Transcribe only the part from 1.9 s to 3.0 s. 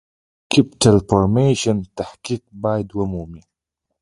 تحقق باید